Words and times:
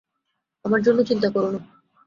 আমার 0.65 0.79
জন্য 0.81 0.99
চিন্তা 1.03 1.27
কর 1.29 1.45
না। 1.53 1.59